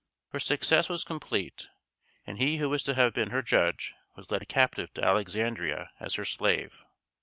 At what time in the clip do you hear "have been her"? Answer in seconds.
2.95-3.43